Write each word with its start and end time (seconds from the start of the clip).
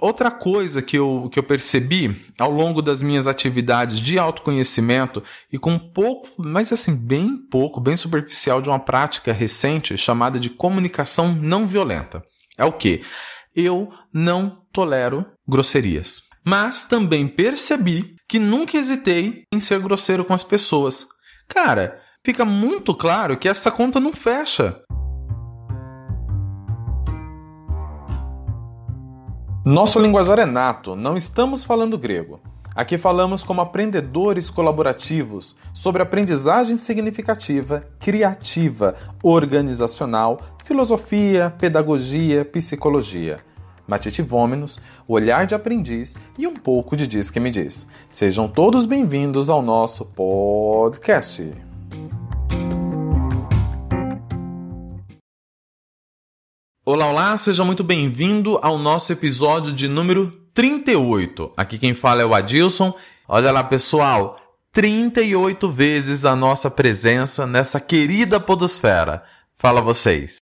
Outra 0.00 0.30
coisa 0.30 0.80
que 0.80 0.96
eu, 0.96 1.28
que 1.32 1.38
eu 1.38 1.42
percebi 1.42 2.26
ao 2.38 2.50
longo 2.50 2.80
das 2.80 3.02
minhas 3.02 3.26
atividades 3.26 3.98
de 3.98 4.18
autoconhecimento 4.18 5.22
e 5.52 5.58
com 5.58 5.72
um 5.72 5.78
pouco, 5.78 6.28
mas 6.38 6.72
assim, 6.72 6.94
bem 6.94 7.36
pouco, 7.36 7.80
bem 7.80 7.96
superficial 7.96 8.62
de 8.62 8.68
uma 8.68 8.78
prática 8.78 9.32
recente 9.32 9.98
chamada 9.98 10.38
de 10.38 10.50
comunicação 10.50 11.34
não 11.34 11.66
violenta. 11.66 12.22
É 12.56 12.64
o 12.64 12.72
que? 12.72 13.02
Eu 13.54 13.92
não 14.12 14.62
tolero 14.72 15.26
grosserias. 15.46 16.22
Mas 16.44 16.84
também 16.84 17.26
percebi 17.26 18.14
que 18.28 18.38
nunca 18.38 18.78
hesitei 18.78 19.42
em 19.52 19.60
ser 19.60 19.80
grosseiro 19.80 20.24
com 20.24 20.32
as 20.32 20.44
pessoas. 20.44 21.06
Cara, 21.48 22.00
fica 22.24 22.44
muito 22.44 22.94
claro 22.94 23.36
que 23.36 23.48
essa 23.48 23.70
conta 23.70 23.98
não 23.98 24.12
fecha. 24.12 24.80
Nosso 29.70 30.00
linguajar 30.00 30.38
é 30.38 30.46
nato, 30.46 30.96
não 30.96 31.14
estamos 31.14 31.62
falando 31.62 31.98
grego. 31.98 32.40
Aqui 32.74 32.96
falamos 32.96 33.44
como 33.44 33.60
aprendedores 33.60 34.48
colaborativos 34.48 35.54
sobre 35.74 36.02
aprendizagem 36.02 36.74
significativa, 36.78 37.86
criativa, 38.00 38.94
organizacional, 39.22 40.40
filosofia, 40.64 41.54
pedagogia, 41.58 42.46
psicologia. 42.46 43.40
Matite 43.86 44.22
Vômenos, 44.22 44.78
o 45.06 45.12
olhar 45.12 45.46
de 45.46 45.54
aprendiz 45.54 46.16
e 46.38 46.46
um 46.46 46.54
pouco 46.54 46.96
de 46.96 47.06
Diz 47.06 47.30
que 47.30 47.38
me 47.38 47.50
diz. 47.50 47.86
Sejam 48.08 48.48
todos 48.48 48.86
bem-vindos 48.86 49.50
ao 49.50 49.60
nosso 49.60 50.06
podcast. 50.06 51.67
Olá, 56.90 57.06
olá, 57.06 57.36
seja 57.36 57.66
muito 57.66 57.84
bem-vindo 57.84 58.58
ao 58.62 58.78
nosso 58.78 59.12
episódio 59.12 59.74
de 59.74 59.86
número 59.86 60.30
38. 60.54 61.52
Aqui 61.54 61.78
quem 61.78 61.94
fala 61.94 62.22
é 62.22 62.24
o 62.24 62.32
Adilson. 62.32 62.94
Olha 63.28 63.52
lá, 63.52 63.62
pessoal, 63.62 64.36
38 64.72 65.70
vezes 65.70 66.24
a 66.24 66.34
nossa 66.34 66.70
presença 66.70 67.46
nessa 67.46 67.78
querida 67.78 68.40
podosfera. 68.40 69.22
Fala 69.54 69.82
vocês. 69.82 70.38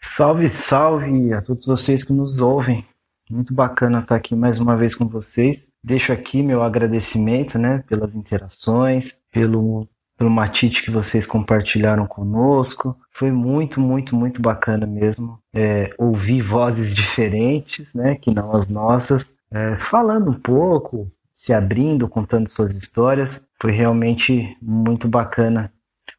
Salve, 0.00 0.48
salve 0.48 1.34
a 1.34 1.42
todos 1.42 1.66
vocês 1.66 2.02
que 2.02 2.14
nos 2.14 2.38
ouvem. 2.38 2.86
Muito 3.30 3.52
bacana 3.52 4.00
estar 4.00 4.16
aqui 4.16 4.34
mais 4.34 4.58
uma 4.58 4.78
vez 4.78 4.94
com 4.94 5.06
vocês. 5.06 5.74
Deixo 5.84 6.14
aqui 6.14 6.42
meu 6.42 6.62
agradecimento, 6.62 7.58
né, 7.58 7.84
pelas 7.86 8.14
interações, 8.14 9.20
pelo 9.30 9.86
pelo 10.16 10.30
matite 10.30 10.82
que 10.82 10.90
vocês 10.90 11.26
compartilharam 11.26 12.06
conosco. 12.06 12.96
Foi 13.12 13.30
muito, 13.30 13.80
muito, 13.80 14.14
muito 14.16 14.40
bacana 14.40 14.86
mesmo 14.86 15.38
é, 15.52 15.94
ouvir 15.98 16.42
vozes 16.42 16.94
diferentes, 16.94 17.94
né, 17.94 18.16
que 18.16 18.30
não 18.30 18.54
as 18.54 18.68
nossas, 18.68 19.36
é, 19.50 19.76
falando 19.76 20.30
um 20.30 20.40
pouco, 20.40 21.10
se 21.32 21.52
abrindo, 21.52 22.08
contando 22.08 22.48
suas 22.48 22.72
histórias. 22.72 23.48
Foi 23.60 23.72
realmente 23.72 24.56
muito 24.60 25.08
bacana 25.08 25.72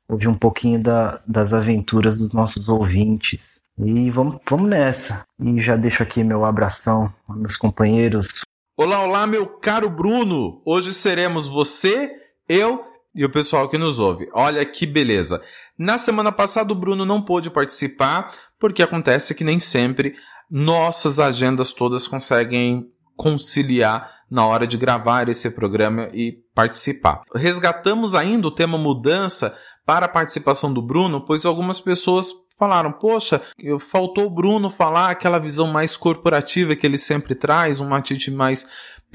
ouvir 0.07 0.27
um 0.27 0.37
pouquinho 0.37 0.81
da, 0.81 1.21
das 1.27 1.53
aventuras 1.53 2.19
dos 2.19 2.33
nossos 2.33 2.69
ouvintes. 2.69 3.63
E 3.77 4.09
vamos, 4.11 4.39
vamos 4.49 4.69
nessa. 4.69 5.25
E 5.39 5.59
já 5.61 5.75
deixo 5.75 6.01
aqui 6.03 6.23
meu 6.23 6.45
abração 6.45 7.11
aos 7.27 7.37
meus 7.37 7.57
companheiros. 7.57 8.41
Olá, 8.77 9.01
olá, 9.01 9.25
meu 9.25 9.47
caro 9.47 9.89
Bruno! 9.89 10.61
Hoje 10.65 10.93
seremos 10.93 11.47
você, 11.47 12.11
eu 12.47 12.94
e 13.15 13.23
o 13.23 13.31
pessoal 13.31 13.69
que 13.69 13.77
nos 13.77 13.97
ouve. 13.97 14.29
Olha 14.33 14.65
que 14.65 14.85
beleza. 14.85 15.41
Na 15.77 15.97
semana 15.97 16.31
passada 16.31 16.71
o 16.73 16.75
Bruno 16.75 17.05
não 17.05 17.21
pôde 17.21 17.49
participar, 17.49 18.31
porque 18.59 18.83
acontece 18.83 19.33
que 19.33 19.43
nem 19.43 19.59
sempre 19.59 20.15
nossas 20.51 21.19
agendas 21.19 21.71
todas 21.71 22.07
conseguem 22.07 22.91
conciliar 23.15 24.11
na 24.29 24.45
hora 24.45 24.67
de 24.67 24.77
gravar 24.77 25.29
esse 25.29 25.49
programa 25.49 26.09
e 26.13 26.39
participar. 26.53 27.21
Resgatamos 27.33 28.13
ainda 28.13 28.47
o 28.47 28.51
tema 28.51 28.77
mudança 28.77 29.57
para 29.85 30.07
a 30.07 30.09
participação 30.09 30.73
do 30.73 30.81
Bruno, 30.81 31.21
pois 31.21 31.45
algumas 31.45 31.79
pessoas 31.79 32.31
falaram: 32.57 32.91
Poxa, 32.91 33.41
faltou 33.79 34.25
o 34.25 34.29
Bruno 34.29 34.69
falar 34.69 35.11
aquela 35.11 35.39
visão 35.39 35.67
mais 35.67 35.95
corporativa 35.95 36.75
que 36.75 36.85
ele 36.85 36.97
sempre 36.97 37.35
traz, 37.35 37.79
um 37.79 37.87
matite 37.87 38.31
mais 38.31 38.65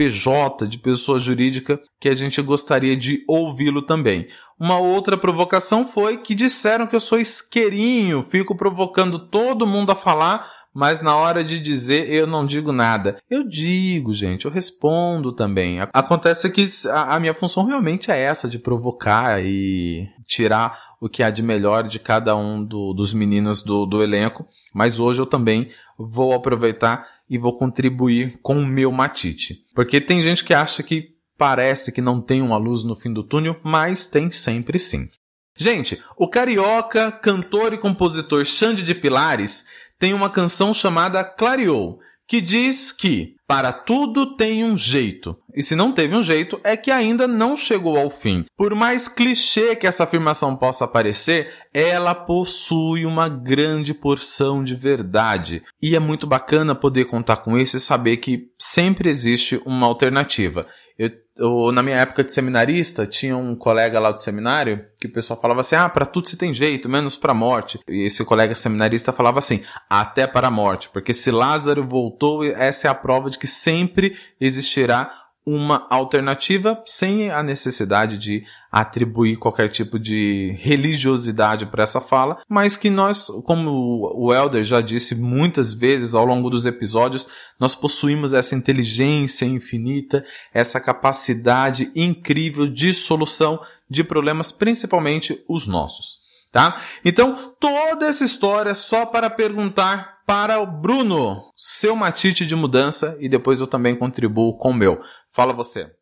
PJ, 0.01 0.67
de 0.67 0.79
pessoa 0.79 1.21
jurídica, 1.21 1.79
que 2.01 2.09
a 2.09 2.15
gente 2.15 2.41
gostaria 2.41 2.97
de 2.97 3.23
ouvi-lo 3.29 3.83
também. 3.83 4.29
Uma 4.59 4.79
outra 4.79 5.15
provocação 5.15 5.85
foi 5.85 6.17
que 6.17 6.35
disseram 6.35 6.87
que 6.87 6.97
eu 6.97 7.01
sou 7.01 7.21
isqueirinho, 7.21 8.23
fico 8.23 8.57
provocando 8.57 9.19
todo 9.19 9.67
mundo 9.67 9.93
a 9.93 9.95
falar, 9.95 10.51
mas 10.73 11.03
na 11.03 11.15
hora 11.15 11.45
de 11.45 11.61
dizer 11.61 12.11
eu 12.11 12.27
não 12.27 12.47
digo 12.47 12.73
nada. 12.73 13.19
Eu 13.29 13.47
digo, 13.47 14.15
gente, 14.15 14.47
eu 14.47 14.51
respondo 14.51 15.33
também. 15.33 15.81
Acontece 15.93 16.49
que 16.49 16.65
a, 16.91 17.21
minha 17.21 17.35
função 17.35 17.67
realmente 17.67 18.11
é 18.11 18.19
essa, 18.19 18.49
de 18.49 18.59
provocar 18.59 19.45
e 19.45 20.09
tirar 20.27 20.79
o 20.99 21.11
que 21.11 21.23
há 21.23 21.29
de 21.29 21.43
melhor 21.43 21.87
de 21.87 21.99
cada 21.99 22.35
um 22.35 22.65
do, 22.65 22.95
dos 22.95 23.13
meninos 23.13 23.63
do, 23.63 23.85
do 23.85 24.03
elenco, 24.03 24.47
mas 24.73 24.99
hoje 24.99 25.21
eu 25.21 25.27
também 25.27 25.71
vou 25.99 26.33
aproveitar 26.33 27.07
e 27.31 27.39
vou 27.39 27.57
contribuir 27.57 28.41
com 28.43 28.59
o 28.59 28.67
meu 28.67 28.91
matite. 28.91 29.65
Porque 29.73 30.01
tem 30.01 30.21
gente 30.21 30.45
que 30.45 30.53
acha 30.53 30.83
que 30.83 31.11
parece 31.39 31.93
que 31.93 32.03
não 32.03 32.21
tem 32.21 32.43
uma 32.43 32.57
luz 32.59 32.83
no 32.83 32.97
fim 32.97 33.13
do 33.13 33.23
túnel, 33.23 33.57
mas 33.63 34.09
tem 34.09 34.33
sempre 34.33 34.79
sim. 34.79 35.09
Gente, 35.57 36.03
o 36.17 36.29
carioca, 36.29 37.13
cantor 37.13 37.73
e 37.73 37.79
compositor 37.79 38.45
Xande 38.45 38.83
de 38.83 38.95
Pilares 38.95 39.65
tem 39.99 40.13
uma 40.13 40.29
canção 40.29 40.75
chamada 40.75 41.23
Clareou, 41.23 42.01
que 42.31 42.41
diz 42.41 42.93
que 42.93 43.35
para 43.45 43.73
tudo 43.73 44.37
tem 44.37 44.65
um 44.65 44.79
jeito. 44.79 45.37
E 45.53 45.65
se 45.65 45.75
não 45.75 45.91
teve 45.91 46.15
um 46.15 46.23
jeito, 46.23 46.61
é 46.63 46.77
que 46.77 46.93
ainda 46.93 47.27
não 47.27 47.57
chegou 47.57 47.99
ao 47.99 48.09
fim. 48.09 48.45
Por 48.57 48.73
mais 48.73 49.09
clichê 49.09 49.75
que 49.75 49.85
essa 49.85 50.05
afirmação 50.05 50.55
possa 50.55 50.87
parecer, 50.87 51.53
ela 51.75 52.15
possui 52.15 53.05
uma 53.05 53.29
grande 53.29 53.93
porção 53.93 54.63
de 54.63 54.77
verdade. 54.77 55.65
E 55.83 55.97
é 55.97 55.99
muito 55.99 56.25
bacana 56.25 56.73
poder 56.73 57.07
contar 57.07 57.39
com 57.39 57.59
isso 57.59 57.77
e 57.77 57.81
saber 57.81 58.19
que 58.19 58.49
sempre 58.57 59.11
existe 59.11 59.61
uma 59.67 59.89
alternativa. 59.89 60.69
Eu, 60.97 61.11
eu, 61.41 61.73
na 61.73 61.83
minha 61.83 61.97
época 61.97 62.23
de 62.23 62.33
seminarista, 62.33 63.07
tinha 63.07 63.37
um 63.37 63.57
colega 63.57 63.99
lá 63.99 64.11
do 64.11 64.21
seminário 64.21 64.85
que 65.01 65.07
o 65.07 65.13
pessoal 65.13 65.41
falava 65.41 65.61
assim: 65.61 65.75
ah, 65.75 65.89
para 65.89 66.05
tudo 66.05 66.29
se 66.29 66.37
tem 66.37 66.53
jeito, 66.53 66.89
menos 66.89 67.17
para 67.17 67.33
morte. 67.33 67.81
E 67.89 68.05
esse 68.05 68.23
colega 68.25 68.55
seminarista 68.55 69.13
falava 69.13 69.39
assim: 69.39 69.63
até 69.89 70.27
para 70.27 70.49
a 70.49 70.51
morte, 70.51 70.91
porque 70.93 71.15
se 71.15 71.31
Lázaro 71.31 71.83
voltou, 71.83 72.45
essa 72.45 72.89
é 72.89 72.91
a 72.91 72.95
prova 72.95 73.31
de 73.31 73.39
que 73.39 73.47
sempre 73.47 74.17
existirá 74.39 75.20
uma 75.45 75.87
alternativa 75.89 76.83
sem 76.85 77.31
a 77.31 77.43
necessidade 77.43 78.19
de 78.19 78.45
atribuir 78.71 79.37
qualquer 79.37 79.69
tipo 79.69 79.99
de 79.99 80.55
religiosidade 80.61 81.67
para 81.67 81.83
essa 81.83 82.01
fala, 82.01 82.41
mas 82.49 82.77
que 82.77 82.91
nós, 82.91 83.27
como 83.45 84.13
o 84.15 84.33
Elder 84.33 84.63
já 84.63 84.81
disse 84.81 85.15
muitas 85.15 85.73
vezes 85.73 86.15
ao 86.15 86.25
longo 86.25 86.51
dos 86.51 86.67
episódios, 86.67 87.27
nós 87.59 87.75
possuímos 87.75 88.33
essa 88.33 88.55
inteligência 88.55 89.45
infinita, 89.45 90.25
essa 90.53 90.79
capacidade 90.79 91.91
incrível 91.97 92.67
de 92.67 92.95
solução 92.95 93.61
de 93.89 94.05
problemas, 94.05 94.53
principalmente 94.53 95.43
os 95.49 95.67
nossos. 95.67 96.21
Tá? 96.53 96.81
Então, 97.05 97.55
toda 97.61 98.07
essa 98.07 98.25
história 98.25 98.75
só 98.75 99.07
para 99.07 99.31
perguntar 99.31 100.20
para 100.31 100.61
o 100.61 100.65
Bruno 100.65 101.51
seu 101.57 101.97
matite 101.97 102.47
de 102.47 102.55
mudança 102.55 103.17
e 103.19 103.29
depois 103.29 103.59
eu 103.59 103.67
também 103.67 103.99
contribuo 103.99 104.57
com 104.57 104.71
o 104.71 104.75
meu. 104.75 105.03
Fala 105.29 105.53
você. 105.53 105.93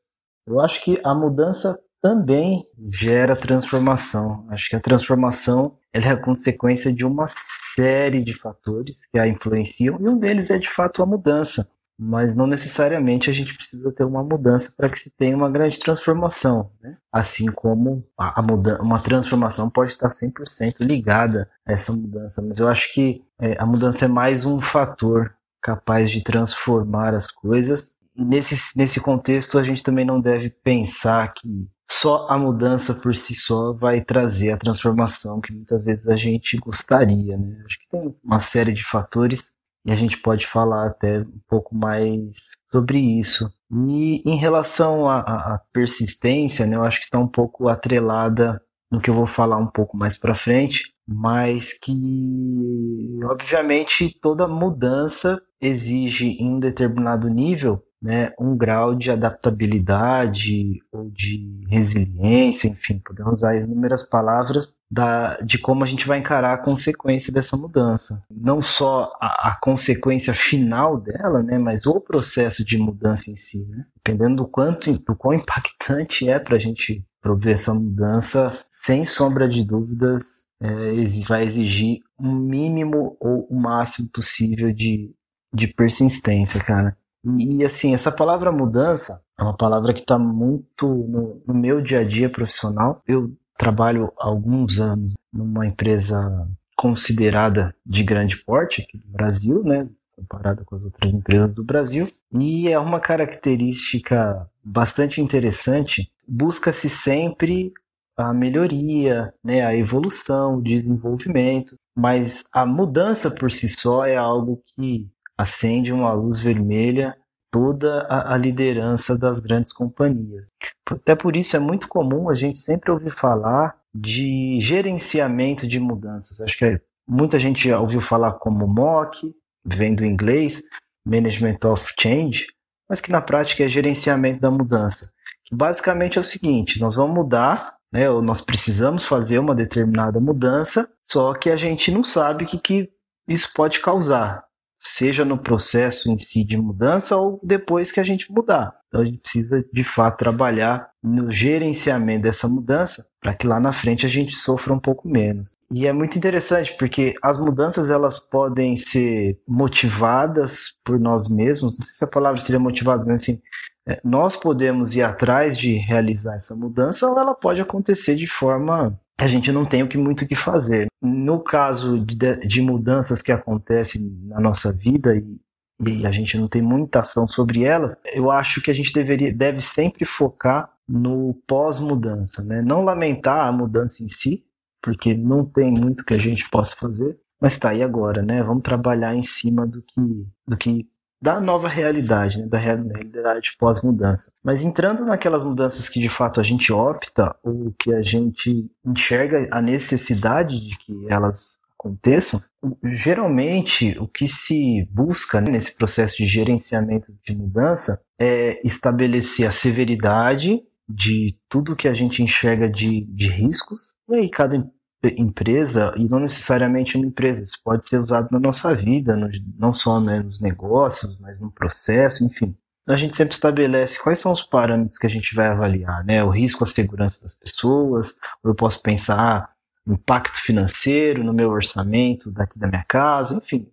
Eu 0.47 0.61
acho 0.61 0.85
que 0.85 1.01
a 1.03 1.15
mudança 1.15 1.81
também 2.03 2.67
gera 2.91 3.35
transformação. 3.35 4.47
Acho 4.51 4.69
que 4.69 4.77
a 4.77 4.81
transformação 4.81 5.79
é 5.95 6.01
a 6.01 6.23
consequência 6.23 6.93
de 6.93 7.07
uma 7.07 7.25
série 7.27 8.23
de 8.23 8.35
fatores 8.35 9.07
que 9.07 9.19
a 9.19 9.27
influenciam 9.27 9.99
e 9.99 10.07
um 10.07 10.19
deles 10.19 10.51
é 10.51 10.59
de 10.59 10.69
fato 10.69 11.03
a 11.03 11.07
mudança 11.07 11.67
mas 11.99 12.35
não 12.35 12.47
necessariamente 12.47 13.29
a 13.29 13.33
gente 13.33 13.53
precisa 13.55 13.93
ter 13.93 14.05
uma 14.05 14.23
mudança 14.23 14.73
para 14.77 14.89
que 14.89 14.99
se 14.99 15.15
tenha 15.17 15.37
uma 15.37 15.51
grande 15.51 15.81
transformação. 15.81 16.71
Né? 16.81 16.95
Assim 17.13 17.47
como 17.47 18.07
a, 18.17 18.41
a 18.41 18.43
uma 18.81 19.03
transformação 19.03 19.69
pode 19.69 19.91
estar 19.91 20.09
100% 20.09 20.81
ligada 20.81 21.51
a 21.67 21.73
essa 21.73 21.93
mudança, 21.93 22.41
mas 22.47 22.59
eu 22.59 22.69
acho 22.69 22.93
que 22.95 23.23
é, 23.41 23.61
a 23.61 23.67
mudança 23.67 24.05
é 24.05 24.09
mais 24.09 24.47
um 24.47 24.61
fator 24.61 25.35
capaz 25.61 26.11
de 26.11 26.23
transformar 26.23 27.15
as 27.15 27.31
coisas. 27.31 27.99
Nesse, 28.17 28.79
nesse 28.79 29.01
contexto, 29.01 29.59
a 29.59 29.65
gente 29.65 29.83
também 29.83 30.05
não 30.05 30.21
deve 30.21 30.51
pensar 30.51 31.33
que 31.35 31.69
só 31.91 32.29
a 32.29 32.39
mudança 32.39 32.95
por 32.95 33.17
si 33.17 33.35
só 33.35 33.73
vai 33.73 34.01
trazer 34.03 34.53
a 34.53 34.59
transformação 34.59 35.41
que 35.41 35.53
muitas 35.53 35.85
vezes 35.85 36.09
a 36.09 36.17
gente 36.17 36.57
gostaria. 36.59 37.37
Né? 37.37 37.63
Acho 37.65 37.79
que 37.79 37.89
tem 37.91 38.15
uma 38.23 38.41
série 38.41 38.73
de 38.73 38.85
fatores 38.85 39.58
e 39.85 39.91
a 39.91 39.95
gente 39.95 40.17
pode 40.19 40.47
falar 40.47 40.87
até 40.89 41.21
um 41.21 41.41
pouco 41.49 41.75
mais 41.75 42.37
sobre 42.71 42.99
isso. 42.99 43.47
E 43.71 44.23
em 44.29 44.37
relação 44.37 45.09
à, 45.09 45.61
persistência, 45.73 46.67
né, 46.67 46.77
eu 46.77 46.85
acho 46.85 46.99
que 46.99 47.05
está 47.07 47.19
um 47.19 47.29
pouco 47.29 47.69
atrelada 47.69 48.61
no 48.91 49.01
que 49.01 49.11
eu 49.11 49.15
vou 49.15 49.27
falar 49.27 49.57
um 49.59 49.67
pouco 49.67 49.97
mais 49.97 50.17
para 50.17 50.35
frente, 50.35 50.93
mas 51.07 51.73
que 51.79 53.21
obviamente 53.25 54.19
toda 54.21 54.49
mudança 54.49 55.41
exige 55.61 56.29
em 56.39 56.55
um 56.55 56.61
determinado 56.61 57.29
nível 57.29 57.83
né, 58.01 58.33
um 58.39 58.57
grau 58.57 58.95
de 58.95 59.11
adaptabilidade 59.11 60.81
ou 60.93 61.11
de 61.11 61.67
resiliência, 61.69 62.69
enfim, 62.69 63.01
podemos 63.05 63.39
usar 63.39 63.57
inúmeras 63.57 64.03
palavras 64.03 64.79
da, 64.91 65.37
de 65.41 65.59
como 65.59 65.85
a 65.85 65.87
gente 65.87 66.07
vai 66.07 66.19
encarar 66.19 66.55
a 66.55 66.63
consequência 66.63 67.33
dessa 67.33 67.57
mudança. 67.57 68.25
Não 68.31 68.63
só 68.63 69.13
a, 69.21 69.51
a 69.51 69.59
consequência 69.61 70.33
final 70.33 70.99
dela, 70.99 71.43
né, 71.43 71.59
mas 71.59 71.87
o 71.87 72.01
processo 72.01 72.65
de 72.65 72.79
mudança 72.79 73.31
em 73.31 73.37
si. 73.37 73.67
Né? 73.69 73.85
Dependendo 73.97 74.37
do 74.37 74.47
quanto, 74.47 74.93
do 74.93 75.17
quão 75.17 75.35
impactante 75.35 76.29
é 76.29 76.39
para 76.39 76.57
a 76.57 76.61
gente 76.61 77.05
prover 77.21 77.55
essa 77.55 77.75
mudança, 77.75 78.57
sem 78.69 79.05
sombra 79.05 79.49
de 79.49 79.65
dúvidas, 79.65 80.49
é, 80.61 81.05
vai 81.27 81.47
exigir 81.47 81.99
um 82.19 82.33
mínimo 82.33 83.17
ou 83.21 83.47
o 83.51 83.61
máximo 83.61 84.09
possível 84.13 84.73
de, 84.73 85.13
de 85.53 85.67
persistência, 85.67 86.61
cara. 86.61 86.97
E, 87.25 87.65
assim, 87.65 87.95
essa 87.95 88.13
palavra 88.13 88.53
mudança 88.53 89.25
é 89.39 89.43
uma 89.43 89.57
palavra 89.57 89.93
que 89.93 90.01
está 90.01 90.19
muito 90.19 90.87
no, 90.87 91.43
no, 91.47 91.55
meu 91.55 91.81
dia 91.81 92.01
a 92.01 92.05
dia 92.05 92.31
profissional. 92.31 93.03
Eu 93.07 93.33
trabalho 93.57 94.13
há 94.19 94.27
alguns 94.27 94.79
anos 94.79 95.15
numa 95.33 95.67
empresa 95.67 96.49
considerada 96.77 97.75
de 97.85 98.05
grande 98.05 98.37
porte 98.37 98.83
aqui 98.83 98.99
do 98.99 99.09
Brasil, 99.09 99.65
né? 99.65 99.89
Comparada 100.15 100.65
com 100.65 100.75
as 100.75 100.85
outras 100.85 101.13
empresas 101.13 101.55
do 101.55 101.65
Brasil. 101.65 102.09
E 102.33 102.69
é 102.69 102.79
uma 102.79 103.01
característica 103.01 104.49
bastante 104.65 105.21
interessante. 105.21 106.11
Busca-se 106.27 106.89
sempre 106.89 107.73
a 108.17 108.33
melhoria, 108.33 109.33
né, 109.45 109.65
a 109.65 109.77
evolução, 109.77 110.57
o 110.57 110.63
desenvolvimento, 110.63 111.77
mas 111.97 112.43
a 112.53 112.67
mudança 112.67 113.31
por 113.31 113.53
si 113.53 113.69
só 113.69 114.05
é 114.05 114.17
algo 114.17 114.61
que 114.75 115.09
acende 115.39 115.93
uma 115.93 116.13
luz 116.13 116.41
vermelha 116.41 117.17
toda 117.51 118.03
a, 118.03 118.35
a, 118.35 118.37
liderança 118.37 119.17
das 119.17 119.39
grandes 119.41 119.73
companhias. 119.73 120.51
Até 120.91 121.15
por 121.15 121.37
isso 121.37 121.57
é 121.57 121.59
muito 121.61 121.89
comum 121.89 122.29
a 122.29 122.35
gente 122.35 122.59
sempre 122.59 122.91
ouvir 122.91 123.11
falar 123.11 123.75
de 123.95 124.59
gerenciamento 124.61 125.67
de 125.67 125.79
mudanças. 125.79 126.41
Acho 126.41 126.59
que 126.59 126.65
é, 126.65 126.81
muita 127.09 127.39
gente 127.39 127.71
ouviu 127.73 128.01
falar 128.01 128.33
como 128.33 128.67
MOC, 128.67 129.33
vem 129.65 129.95
do 129.95 130.05
inglês, 130.05 130.63
Management 131.07 131.59
of 131.65 131.85
Change, 131.99 132.47
mas 132.89 133.01
que 133.01 133.11
na 133.11 133.21
prática 133.21 133.65
é 133.65 133.69
gerenciamento 133.69 134.41
da 134.41 134.51
mudança. 134.51 135.11
Basicamente 135.51 136.19
é 136.19 136.21
o 136.21 136.25
seguinte: 136.25 136.79
nós 136.81 136.97
vamos 136.97 137.15
mudar, 137.15 137.77
né, 137.91 138.11
ou 138.11 138.21
nós 138.21 138.43
precisamos 138.43 139.05
fazer 139.05 139.39
uma 139.39 139.55
determinada 139.55 140.21
mudança, 140.21 140.87
só 141.03 141.33
que 141.33 141.49
a 141.49 141.57
gente 141.57 141.91
não 141.91 142.05
sabe 142.05 142.45
o 142.45 142.47
que, 142.47 142.59
que 142.59 142.91
isso 143.27 143.51
pode 143.55 143.81
causar 143.81 144.48
seja 144.79 145.25
no 145.25 145.37
processo 145.37 146.09
em 146.09 146.17
si 146.17 146.45
de 146.45 146.57
mudança 146.57 147.17
ou 147.17 147.41
depois 147.43 147.91
que 147.91 147.99
a 147.99 148.05
gente 148.05 148.31
mudar. 148.33 148.79
Então 148.87 149.01
a 149.01 149.05
gente 149.05 149.19
precisa 149.19 149.63
de 149.73 149.83
fato 149.83 150.19
trabalhar 150.19 150.89
no 151.03 151.33
gerenciamento 151.33 152.23
dessa 152.23 152.49
mudança 152.49 153.05
para 153.21 153.35
que 153.35 153.47
lá 153.47 153.59
na 153.59 153.73
frente 153.73 154.07
a 154.07 154.09
gente 154.09 154.37
sofra 154.37 154.73
um 154.73 154.79
pouco 154.79 155.09
menos. 155.09 155.57
E 155.71 155.87
é 155.87 155.93
muito 155.93 156.17
interessante 156.17 156.75
porque 156.79 157.13
as 157.23 157.39
mudanças 157.41 157.91
elas 157.91 158.21
podem 158.21 158.77
ser 158.77 159.39
motivadas 159.47 160.77
por 160.85 160.99
nós 160.99 161.29
mesmos. 161.29 161.77
Não 161.77 161.85
sei 161.85 161.95
se 161.95 162.05
a 162.05 162.09
palavra 162.09 162.41
seria 162.41 162.61
motivada, 162.61 163.05
mas 163.05 163.23
assim, 163.23 163.39
é, 163.87 164.01
nós 164.05 164.37
podemos 164.37 164.95
ir 164.95 165.03
atrás 165.03 165.59
de 165.59 165.77
realizar 165.77 166.37
essa 166.37 166.55
mudança 166.55 167.07
ou 167.09 167.19
ela 167.19 167.35
pode 167.35 167.61
acontecer 167.61 168.15
de 168.15 168.29
forma 168.29 168.99
a 169.19 169.27
gente 169.27 169.51
não 169.51 169.67
tem 169.67 169.83
o 169.83 169.89
que 169.89 169.99
muito 169.99 170.27
que 170.27 170.37
fazer. 170.37 170.87
No 171.03 171.41
caso 171.41 171.99
de, 171.99 172.37
de, 172.47 172.63
mudanças 172.63 173.21
que 173.21 173.33
acontecem 173.33 174.01
na 174.25 174.41
nossa 174.41 174.73
vida 174.73 175.17
e, 175.17 175.41
e, 175.85 176.07
a 176.07 176.13
gente 176.13 176.39
não 176.39 176.49
tem 176.49 176.63
muita 176.63 177.01
ação 177.01 177.27
sobre 177.27 177.65
elas, 177.65 177.97
eu 178.13 178.31
acho 178.31 178.63
que 178.63 178.71
a 178.71 178.75
gente 178.75 178.93
deveria, 178.93 179.35
deve 179.35 179.61
sempre 179.61 180.05
focar 180.05 180.73
no 180.89 181.35
pós-mudança, 181.47 182.45
né? 182.45 182.63
Não 182.63 182.85
lamentar 182.85 183.47
a 183.47 183.53
mudança 183.53 184.03
em 184.05 184.09
si, 184.09 184.45
porque 184.81 185.13
não 185.15 185.45
tem 185.45 185.71
muito 185.71 186.05
que 186.05 186.15
a 186.15 186.19
gente 186.19 186.49
possa 186.49 186.77
fazer, 186.77 187.19
mas 187.41 187.59
tá, 187.59 187.75
e 187.75 187.83
agora, 187.83 188.23
né? 188.23 188.43
Vamos 188.43 188.63
trabalhar 188.63 189.15
em 189.15 189.23
cima 189.25 189.67
do 189.67 189.83
que, 189.83 190.27
do 190.47 190.57
que 190.57 190.89
da 191.21 191.41
nova 191.41 191.69
realidade, 191.69 192.39
né, 192.39 192.47
da 192.47 192.59
realidade 192.59 193.57
pós-mudança. 193.59 194.33
Mas 194.43 194.63
entrando 194.63 195.05
naquelas 195.05 195.43
mudanças 195.43 195.89
que 195.89 196.01
de 196.01 196.09
fato 196.09 196.41
a 196.41 196.43
gente 196.43 196.73
opta 196.73 197.35
ou 197.43 197.75
que 197.79 197.93
a 197.93 198.03
gente 198.03 198.71
enxerga 198.85 199.49
a 199.51 199.61
necessidade 199.61 200.61
de 200.61 200.77
que 200.79 200.93
elas 201.09 201.59
aconteçam, 201.79 202.41
geralmente 202.85 203.97
o 204.01 204.09
que 204.09 204.27
se 204.27 204.87
busca 204.91 205.41
né, 205.41 205.53
nesse 205.53 205.77
processo 205.77 206.17
de 206.17 206.27
gerenciamento 206.27 207.13
de 207.25 207.35
mudança 207.35 208.01
é 208.19 208.61
estabelecer 208.67 209.47
a 209.47 209.53
severidade 209.53 210.61
de 210.89 211.37
tudo 211.49 211.77
que 211.77 211.87
a 211.87 211.95
gente 211.95 212.23
enxerga 212.23 212.69
de, 212.69 213.05
de 213.15 213.29
riscos, 213.29 213.95
e 214.09 214.17
aí 214.17 214.31
cada 214.31 214.67
empresa, 215.03 215.95
e 215.97 216.09
não 216.09 216.19
necessariamente 216.19 216.97
uma 216.97 217.07
empresa, 217.07 217.43
isso 217.43 217.61
pode 217.63 217.87
ser 217.87 217.99
usado 217.99 218.29
na 218.33 218.41
nossa 218.41 218.75
vida, 218.75 219.17
no, 219.17 219.29
não 219.57 219.73
só 219.73 220.01
né, 220.01 220.21
nos 220.21 220.41
negócios, 220.41 221.19
mas 221.21 221.41
no 221.41 221.51
processo, 221.51 222.25
enfim. 222.25 222.57
A 222.89 222.97
gente 222.97 223.17
sempre 223.17 223.35
estabelece 223.35 224.03
quais 224.03 224.19
são 224.19 224.33
os 224.33 224.43
parâmetros 224.43 224.99
que 224.99 225.07
a 225.07 225.11
gente 225.11 225.35
vai 225.35 225.49
avaliar, 225.49 226.03
né? 226.05 226.25
O 226.25 226.31
risco, 226.31 226.65
a 226.65 226.67
segurança 226.67 227.23
das 227.23 227.39
pessoas, 227.39 228.17
eu 228.43 228.55
posso 228.55 228.83
pensar 228.83 229.19
ah, 229.21 229.49
impacto 229.87 230.41
financeiro 230.41 231.23
no 231.23 231.35
meu 231.35 231.51
orçamento 231.51 232.33
daqui 232.33 232.59
da 232.59 232.67
minha 232.67 232.85
casa, 232.89 233.35
enfim. 233.35 233.69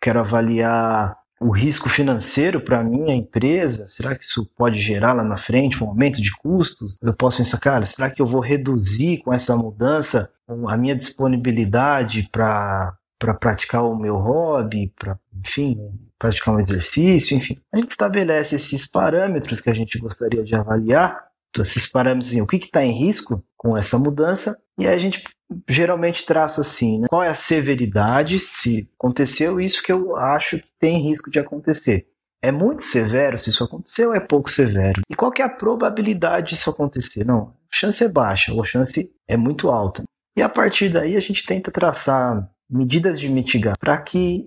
Quero 0.00 0.20
avaliar 0.20 1.16
o 1.42 1.50
risco 1.50 1.88
financeiro 1.88 2.60
para 2.60 2.80
a 2.80 2.84
minha 2.84 3.14
empresa? 3.14 3.88
Será 3.88 4.14
que 4.14 4.24
isso 4.24 4.48
pode 4.56 4.78
gerar 4.78 5.12
lá 5.12 5.22
na 5.22 5.36
frente 5.36 5.82
um 5.82 5.88
aumento 5.88 6.20
de 6.20 6.30
custos? 6.38 6.98
Eu 7.02 7.14
posso 7.14 7.38
pensar, 7.38 7.58
cara, 7.58 7.86
será 7.86 8.10
que 8.10 8.22
eu 8.22 8.26
vou 8.26 8.40
reduzir 8.40 9.18
com 9.18 9.32
essa 9.32 9.56
mudança 9.56 10.30
a 10.68 10.76
minha 10.76 10.96
disponibilidade 10.96 12.28
para 12.30 12.94
para 13.18 13.34
praticar 13.34 13.84
o 13.84 13.94
meu 13.94 14.16
hobby, 14.16 14.92
para, 14.98 15.16
enfim, 15.32 15.78
praticar 16.18 16.54
um 16.54 16.58
exercício, 16.58 17.36
enfim. 17.36 17.56
A 17.72 17.76
gente 17.76 17.90
estabelece 17.90 18.56
esses 18.56 18.84
parâmetros 18.84 19.60
que 19.60 19.70
a 19.70 19.72
gente 19.72 19.96
gostaria 19.96 20.42
de 20.42 20.56
avaliar, 20.56 21.28
esses 21.60 21.86
parâmetros, 21.86 22.28
assim, 22.30 22.40
o 22.40 22.46
que 22.46 22.56
está 22.56 22.82
em 22.84 22.98
risco 22.98 23.44
com 23.56 23.76
essa 23.76 23.98
mudança, 23.98 24.56
e 24.78 24.86
aí 24.86 24.94
a 24.94 24.98
gente 24.98 25.22
geralmente 25.68 26.24
traça 26.24 26.62
assim, 26.62 27.00
né? 27.00 27.06
qual 27.08 27.22
é 27.22 27.28
a 27.28 27.34
severidade, 27.34 28.38
se 28.38 28.88
aconteceu 28.98 29.60
isso 29.60 29.82
que 29.82 29.92
eu 29.92 30.16
acho 30.16 30.58
que 30.58 30.68
tem 30.78 31.02
risco 31.06 31.30
de 31.30 31.38
acontecer. 31.38 32.06
É 32.40 32.50
muito 32.50 32.82
severo 32.82 33.38
se 33.38 33.50
isso 33.50 33.62
aconteceu 33.62 34.08
ou 34.08 34.14
é 34.16 34.20
pouco 34.20 34.50
severo? 34.50 35.02
E 35.08 35.14
qual 35.14 35.32
é 35.38 35.42
a 35.42 35.48
probabilidade 35.48 36.50
disso 36.50 36.70
acontecer? 36.70 37.24
Não, 37.24 37.54
chance 37.70 38.02
é 38.02 38.08
baixa 38.08 38.52
ou 38.52 38.64
chance 38.64 39.08
é 39.28 39.36
muito 39.36 39.70
alta. 39.70 40.02
E 40.36 40.42
a 40.42 40.48
partir 40.48 40.88
daí 40.88 41.16
a 41.16 41.20
gente 41.20 41.44
tenta 41.46 41.70
traçar 41.70 42.48
medidas 42.68 43.20
de 43.20 43.28
mitigar 43.28 43.76
para 43.78 43.96
que, 43.98 44.44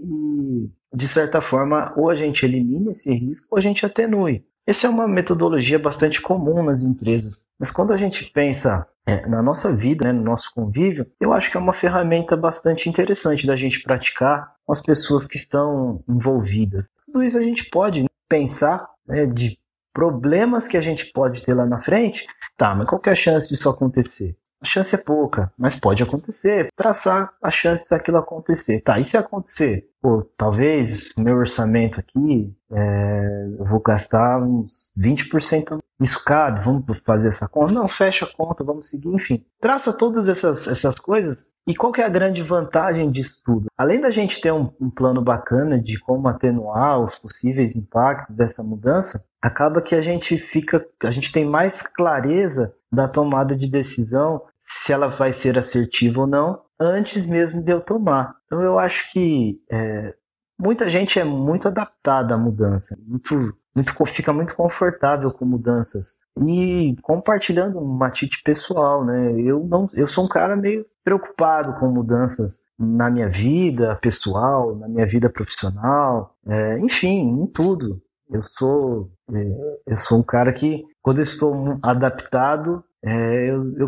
de 0.93 1.07
certa 1.07 1.39
forma, 1.39 1.93
ou 1.95 2.09
a 2.09 2.15
gente 2.15 2.43
elimine 2.43 2.91
esse 2.91 3.13
risco 3.13 3.47
ou 3.51 3.57
a 3.57 3.61
gente 3.61 3.85
atenue. 3.85 4.43
Essa 4.67 4.87
é 4.87 4.89
uma 4.89 5.07
metodologia 5.07 5.77
bastante 5.77 6.19
comum 6.19 6.63
nas 6.63 6.81
empresas. 6.81 7.47
Mas 7.59 7.69
quando 7.69 7.93
a 7.93 7.97
gente 7.97 8.25
pensa 8.31 8.87
é, 9.05 9.27
na 9.27 9.41
nossa 9.41 9.75
vida, 9.75 10.07
né, 10.07 10.11
no 10.11 10.23
nosso 10.23 10.51
convívio, 10.53 11.05
eu 11.19 11.31
acho 11.33 11.51
que 11.51 11.57
é 11.57 11.59
uma 11.59 11.73
ferramenta 11.73 12.35
bastante 12.35 12.89
interessante 12.89 13.45
da 13.45 13.55
gente 13.55 13.83
praticar 13.83 14.55
com 14.65 14.73
as 14.73 14.81
pessoas 14.81 15.27
que 15.27 15.37
estão 15.37 16.03
envolvidas. 16.09 16.89
Tudo 17.05 17.23
isso 17.23 17.37
a 17.37 17.43
gente 17.43 17.69
pode 17.69 18.05
pensar 18.27 18.89
né, 19.07 19.27
de 19.27 19.59
problemas 19.93 20.67
que 20.67 20.77
a 20.77 20.81
gente 20.81 21.11
pode 21.13 21.43
ter 21.43 21.53
lá 21.53 21.65
na 21.65 21.79
frente. 21.79 22.25
Tá, 22.57 22.73
mas 22.73 22.87
qual 22.87 23.01
é 23.05 23.11
a 23.11 23.15
chance 23.15 23.47
disso 23.47 23.69
acontecer? 23.69 24.35
A 24.65 24.67
chance 24.67 24.95
é 24.95 24.97
pouca, 24.97 25.53
mas 25.55 25.75
pode 25.75 26.01
acontecer. 26.01 26.69
Traçar 26.75 27.31
a 27.39 27.51
chance 27.51 27.83
disso 27.83 27.93
aquilo 27.93 28.17
acontecer. 28.17 28.81
Tá, 28.81 28.99
e 28.99 29.03
se 29.03 29.15
acontecer? 29.15 29.87
Pô, 30.01 30.27
talvez 30.35 31.13
meu 31.15 31.35
orçamento 31.35 31.99
aqui, 31.99 32.51
é, 32.71 33.47
eu 33.59 33.63
vou 33.63 33.79
gastar 33.79 34.41
uns 34.41 34.91
20%. 34.99 35.77
Isso 36.01 36.23
cabe? 36.23 36.63
Vamos 36.63 36.83
fazer 37.05 37.29
essa 37.29 37.47
conta? 37.47 37.73
Não, 37.73 37.87
fecha 37.87 38.25
a 38.25 38.33
conta, 38.33 38.63
vamos 38.63 38.89
seguir, 38.89 39.09
enfim. 39.09 39.45
Traça 39.61 39.93
todas 39.93 40.27
essas, 40.27 40.67
essas 40.67 40.99
coisas. 40.99 41.53
E 41.65 41.73
qual 41.73 41.91
que 41.91 42.01
é 42.01 42.05
a 42.05 42.09
grande 42.09 42.43
vantagem 42.43 43.09
disso 43.09 43.41
tudo? 43.43 43.67
Além 43.77 44.01
da 44.01 44.09
gente 44.09 44.41
ter 44.41 44.51
um, 44.51 44.69
um 44.79 44.89
plano 44.89 45.21
bacana 45.21 45.79
de 45.79 45.97
como 45.99 46.27
atenuar 46.27 46.99
os 46.99 47.15
possíveis 47.15 47.75
impactos 47.75 48.35
dessa 48.35 48.61
mudança, 48.61 49.19
acaba 49.41 49.81
que 49.81 49.95
a 49.95 50.01
gente 50.01 50.37
fica, 50.37 50.85
a 51.03 51.11
gente 51.11 51.31
tem 51.31 51.45
mais 51.45 51.81
clareza 51.81 52.75
da 52.91 53.07
tomada 53.07 53.55
de 53.55 53.69
decisão, 53.69 54.41
se 54.57 54.91
ela 54.91 55.07
vai 55.07 55.31
ser 55.31 55.57
assertiva 55.57 56.21
ou 56.21 56.27
não, 56.27 56.61
antes 56.79 57.25
mesmo 57.25 57.63
de 57.63 57.71
eu 57.71 57.81
tomar. 57.81 58.35
Então 58.45 58.61
eu 58.61 58.77
acho 58.79 59.11
que 59.11 59.61
é, 59.71 60.13
muita 60.59 60.89
gente 60.89 61.19
é 61.19 61.23
muito 61.23 61.67
adaptada 61.67 62.35
à 62.35 62.37
mudança, 62.37 62.97
muito, 63.05 63.55
muito, 63.75 64.05
fica 64.05 64.31
muito 64.31 64.55
confortável 64.55 65.31
com 65.31 65.43
mudanças. 65.43 66.21
E 66.47 66.95
compartilhando 67.01 67.77
uma 67.79 68.07
atitude 68.07 68.41
pessoal, 68.43 69.03
né? 69.03 69.33
Eu 69.39 69.65
não, 69.65 69.85
eu 69.95 70.07
sou 70.07 70.23
um 70.23 70.29
cara 70.29 70.55
meio 70.55 70.85
preocupado 71.03 71.77
com 71.79 71.87
mudanças 71.87 72.67
na 72.79 73.09
minha 73.09 73.29
vida 73.29 73.95
pessoal, 74.01 74.75
na 74.75 74.87
minha 74.87 75.05
vida 75.05 75.29
profissional, 75.29 76.35
é, 76.47 76.79
enfim, 76.79 77.41
em 77.41 77.45
tudo. 77.47 78.01
Eu 78.29 78.41
sou, 78.41 79.11
é, 79.31 79.81
eu 79.85 79.97
sou 79.97 80.19
um 80.19 80.23
cara 80.23 80.51
que, 80.51 80.83
quando 81.01 81.19
eu 81.19 81.23
estou 81.23 81.77
adaptado, 81.83 82.83
é, 83.03 83.49
eu, 83.49 83.77
eu, 83.77 83.87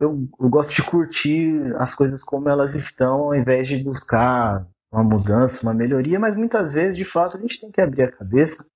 eu, 0.00 0.28
eu 0.40 0.48
gosto 0.48 0.72
de 0.72 0.82
curtir 0.82 1.74
as 1.76 1.94
coisas 1.94 2.22
como 2.22 2.48
elas 2.48 2.74
estão, 2.74 3.24
ao 3.24 3.34
invés 3.34 3.68
de 3.68 3.76
buscar 3.76 4.66
uma 4.96 5.04
mudança, 5.04 5.62
uma 5.62 5.74
melhoria, 5.74 6.18
mas 6.18 6.34
muitas 6.34 6.72
vezes, 6.72 6.96
de 6.96 7.04
fato, 7.04 7.36
a 7.36 7.40
gente 7.40 7.60
tem 7.60 7.70
que 7.70 7.80
abrir 7.80 8.04
a 8.04 8.10
cabeça 8.10 8.70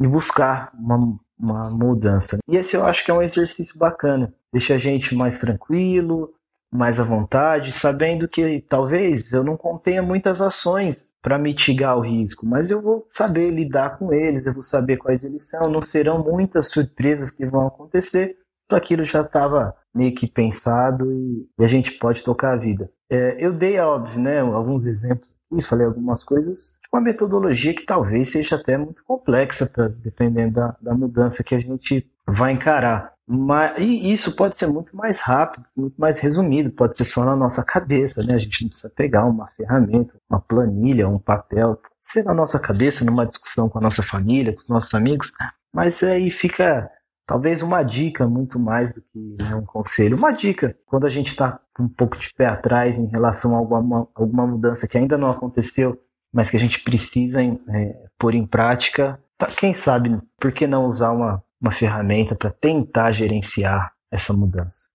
e, 0.00 0.06
buscar 0.06 0.72
uma, 0.74 1.18
uma 1.38 1.70
mudança. 1.70 2.38
E 2.48 2.56
esse 2.56 2.74
eu 2.74 2.86
acho 2.86 3.04
que 3.04 3.10
é 3.10 3.14
um 3.14 3.22
exercício 3.22 3.78
bacana. 3.78 4.32
Deixa 4.52 4.74
a 4.74 4.78
gente 4.78 5.14
mais 5.14 5.38
tranquilo, 5.38 6.32
mais 6.72 6.98
à 6.98 7.04
vontade, 7.04 7.72
sabendo 7.72 8.26
que 8.26 8.64
talvez 8.68 9.32
eu 9.32 9.44
não 9.44 9.56
contenha 9.56 10.02
muitas 10.02 10.40
ações 10.40 11.12
para 11.22 11.38
mitigar 11.38 11.96
o 11.96 12.00
risco, 12.00 12.46
mas 12.46 12.70
eu 12.70 12.80
vou 12.80 13.04
saber 13.06 13.50
lidar 13.50 13.98
com 13.98 14.12
eles, 14.12 14.46
eu 14.46 14.54
vou 14.54 14.62
saber 14.62 14.96
quais 14.96 15.24
eles 15.24 15.48
são, 15.48 15.70
não 15.70 15.82
serão 15.82 16.22
muitas 16.22 16.68
surpresas 16.70 17.30
que 17.30 17.46
vão 17.46 17.66
acontecer, 17.66 18.34
tudo 18.68 18.78
aquilo 18.78 19.04
já 19.04 19.22
estava 19.22 19.74
meio 19.94 20.14
que 20.14 20.26
pensado 20.26 21.10
e, 21.10 21.48
e, 21.58 21.64
a 21.64 21.66
gente 21.66 21.92
pode 21.92 22.22
tocar 22.22 22.52
a 22.52 22.56
vida. 22.56 22.90
É, 23.08 23.36
eu 23.38 23.52
dei, 23.52 23.78
óbvio, 23.78 24.20
né, 24.20 24.40
alguns 24.40 24.84
exemplos 24.84 25.36
aqui, 25.50 25.62
falei 25.62 25.86
algumas 25.86 26.24
coisas, 26.24 26.80
uma 26.92 27.00
metodologia 27.00 27.74
que 27.74 27.86
talvez 27.86 28.30
seja 28.30 28.56
até 28.56 28.76
muito 28.76 29.04
complexa, 29.04 29.66
pra, 29.66 29.88
dependendo 29.88 30.54
da, 30.54 30.76
da 30.80 30.94
mudança 30.94 31.44
que 31.44 31.54
a 31.54 31.58
gente 31.58 32.10
vai 32.26 32.52
encarar. 32.52 33.14
Mas, 33.28 33.80
e 33.80 34.12
isso 34.12 34.36
pode 34.36 34.56
ser 34.56 34.68
muito 34.68 34.96
mais 34.96 35.20
rápido, 35.20 35.64
muito 35.76 36.00
mais 36.00 36.18
resumido, 36.18 36.70
pode 36.70 36.96
ser 36.96 37.04
só 37.04 37.24
na 37.24 37.34
nossa 37.34 37.64
cabeça, 37.64 38.22
né? 38.22 38.34
A 38.34 38.38
gente 38.38 38.62
não 38.62 38.68
precisa 38.68 38.92
pegar 38.94 39.24
uma 39.24 39.48
ferramenta, 39.48 40.14
uma 40.30 40.40
planilha, 40.40 41.08
um 41.08 41.18
papel, 41.18 41.74
pode 41.74 41.94
ser 42.00 42.22
na 42.24 42.32
nossa 42.32 42.60
cabeça, 42.60 43.04
numa 43.04 43.26
discussão 43.26 43.68
com 43.68 43.78
a 43.78 43.82
nossa 43.82 44.02
família, 44.02 44.52
com 44.52 44.60
os 44.60 44.68
nossos 44.68 44.94
amigos, 44.94 45.32
mas 45.72 46.02
aí 46.04 46.30
fica 46.30 46.88
talvez 47.26 47.62
uma 47.62 47.82
dica 47.82 48.26
muito 48.26 48.58
mais 48.58 48.94
do 48.94 49.02
que 49.02 49.36
né, 49.38 49.54
um 49.54 49.64
conselho. 49.64 50.16
Uma 50.16 50.32
dica, 50.32 50.76
quando 50.86 51.04
a 51.06 51.10
gente 51.10 51.28
está 51.28 51.60
um 51.78 51.88
pouco 51.88 52.16
de 52.16 52.32
pé 52.32 52.46
atrás 52.46 52.98
em 52.98 53.06
relação 53.06 53.54
a 53.54 53.58
alguma, 53.58 54.08
alguma 54.14 54.46
mudança 54.46 54.88
que 54.88 54.96
ainda 54.96 55.18
não 55.18 55.30
aconteceu, 55.30 56.00
mas 56.32 56.48
que 56.48 56.56
a 56.56 56.60
gente 56.60 56.80
precisa 56.80 57.42
é, 57.42 58.06
pôr 58.18 58.34
em 58.34 58.46
prática, 58.46 59.20
tá, 59.36 59.46
quem 59.46 59.74
sabe, 59.74 60.18
por 60.40 60.52
que 60.52 60.66
não 60.66 60.86
usar 60.86 61.10
uma 61.10 61.42
uma 61.60 61.72
ferramenta 61.72 62.34
para 62.34 62.50
tentar 62.50 63.12
gerenciar 63.12 63.92
essa 64.10 64.32
mudança. 64.32 64.90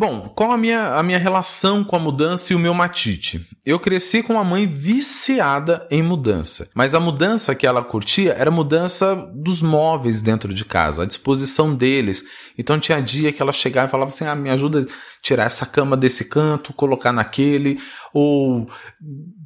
Bom, 0.00 0.32
qual 0.34 0.50
a 0.50 0.56
minha, 0.56 0.94
a 0.94 1.02
minha 1.02 1.18
relação 1.18 1.84
com 1.84 1.94
a 1.94 1.98
mudança 1.98 2.54
e 2.54 2.56
o 2.56 2.58
meu 2.58 2.72
matite? 2.72 3.46
Eu 3.66 3.78
cresci 3.78 4.22
com 4.22 4.32
uma 4.32 4.42
mãe 4.42 4.66
viciada 4.66 5.86
em 5.90 6.02
mudança, 6.02 6.70
mas 6.74 6.94
a 6.94 6.98
mudança 6.98 7.54
que 7.54 7.66
ela 7.66 7.84
curtia 7.84 8.32
era 8.32 8.48
a 8.48 8.50
mudança 8.50 9.14
dos 9.34 9.60
móveis 9.60 10.22
dentro 10.22 10.54
de 10.54 10.64
casa, 10.64 11.02
a 11.02 11.06
disposição 11.06 11.74
deles. 11.74 12.24
Então 12.56 12.80
tinha 12.80 12.98
dia 12.98 13.30
que 13.30 13.42
ela 13.42 13.52
chegava 13.52 13.88
e 13.88 13.90
falava 13.90 14.08
assim: 14.08 14.24
ah, 14.24 14.34
me 14.34 14.48
ajuda 14.48 14.80
a 14.80 15.20
tirar 15.20 15.44
essa 15.44 15.66
cama 15.66 15.98
desse 15.98 16.24
canto, 16.24 16.72
colocar 16.72 17.12
naquele, 17.12 17.78
ou 18.14 18.66